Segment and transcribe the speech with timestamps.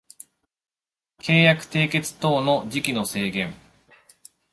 [1.19, 3.53] 契約締結等の時期の制限